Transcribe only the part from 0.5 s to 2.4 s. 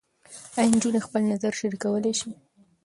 ایا نجونې خپل نظر شریکولی شي؟